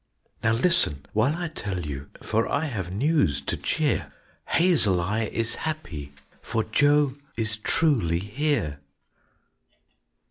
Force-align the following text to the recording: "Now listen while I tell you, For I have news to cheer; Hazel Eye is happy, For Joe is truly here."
"Now 0.43 0.53
listen 0.53 1.05
while 1.13 1.35
I 1.35 1.47
tell 1.47 1.85
you, 1.85 2.09
For 2.23 2.49
I 2.51 2.65
have 2.65 2.91
news 2.91 3.39
to 3.41 3.55
cheer; 3.55 4.11
Hazel 4.47 4.99
Eye 4.99 5.25
is 5.31 5.53
happy, 5.61 6.11
For 6.41 6.63
Joe 6.63 7.13
is 7.37 7.57
truly 7.57 8.17
here." 8.17 8.79